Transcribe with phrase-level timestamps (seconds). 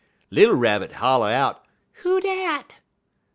[0.31, 1.63] _"Little Rab holler out,
[2.01, 2.79] 'Who dat?'